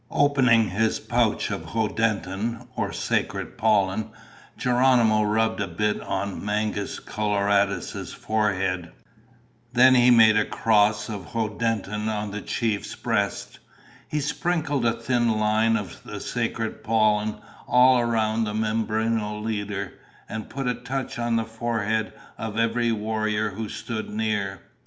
Opening 0.09 0.69
his 0.71 0.99
pouch 0.99 1.51
of 1.51 1.61
hoddentin, 1.63 2.67
or 2.75 2.91
sacred 2.91 3.55
pollen, 3.55 4.09
Geronimo 4.57 5.21
rubbed 5.21 5.61
a 5.61 5.67
bit 5.67 6.01
on 6.01 6.43
Mangus 6.43 6.97
Coloradus' 6.99 8.11
forehead. 8.11 8.91
Then 9.73 9.93
he 9.93 10.09
made 10.09 10.37
a 10.37 10.43
cross 10.43 11.07
of 11.07 11.33
hoddentin 11.33 12.09
on 12.09 12.31
the 12.31 12.41
chief's 12.41 12.95
breast. 12.95 13.59
He 14.09 14.21
sprinkled 14.21 14.87
a 14.87 14.93
thin 14.93 15.37
line 15.37 15.77
of 15.77 16.01
the 16.03 16.19
sacred 16.19 16.83
pollen 16.83 17.35
all 17.67 17.99
around 17.99 18.45
the 18.45 18.55
Mimbreno 18.55 19.39
leader 19.43 19.93
and 20.27 20.49
put 20.49 20.65
a 20.67 20.73
touch 20.73 21.19
on 21.19 21.35
the 21.35 21.45
forehead 21.45 22.11
of 22.39 22.57
every 22.57 22.91
warrior 22.91 23.51
who 23.51 23.69
stood 23.69 24.09
near. 24.09 24.61